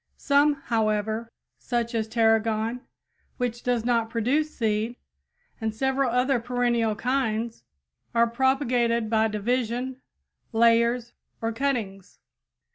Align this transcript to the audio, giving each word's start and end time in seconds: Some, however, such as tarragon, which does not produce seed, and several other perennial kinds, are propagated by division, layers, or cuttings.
Some, 0.17 0.55
however, 0.63 1.31
such 1.59 1.93
as 1.93 2.07
tarragon, 2.07 2.81
which 3.37 3.61
does 3.61 3.85
not 3.85 4.09
produce 4.09 4.49
seed, 4.57 4.95
and 5.59 5.75
several 5.75 6.09
other 6.09 6.39
perennial 6.39 6.95
kinds, 6.95 7.63
are 8.15 8.25
propagated 8.25 9.11
by 9.11 9.27
division, 9.27 10.01
layers, 10.53 11.13
or 11.39 11.53
cuttings. 11.53 12.17